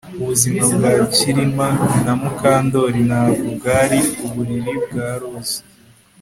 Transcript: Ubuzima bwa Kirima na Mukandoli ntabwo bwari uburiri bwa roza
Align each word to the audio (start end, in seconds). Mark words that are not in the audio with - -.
Ubuzima 0.21 0.63
bwa 0.73 0.93
Kirima 1.13 1.67
na 2.03 2.13
Mukandoli 2.21 2.99
ntabwo 3.09 3.45
bwari 3.57 3.99
uburiri 4.25 4.73
bwa 4.85 5.07
roza 5.21 5.59